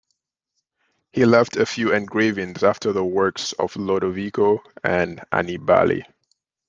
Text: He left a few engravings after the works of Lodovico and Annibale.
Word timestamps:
He 1.11 1.25
left 1.25 1.57
a 1.57 1.65
few 1.67 1.93
engravings 1.93 2.63
after 2.63 2.91
the 2.91 3.05
works 3.05 3.53
of 3.53 3.75
Lodovico 3.75 4.63
and 4.83 5.23
Annibale. 5.31 6.01